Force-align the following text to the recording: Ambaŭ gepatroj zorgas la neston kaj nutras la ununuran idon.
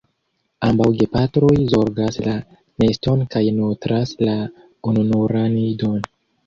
Ambaŭ 0.67 0.87
gepatroj 1.01 1.51
zorgas 1.75 2.19
la 2.29 2.33
neston 2.85 3.23
kaj 3.37 3.45
nutras 3.61 4.19
la 4.27 4.39
ununuran 4.93 5.65
idon. 5.71 6.07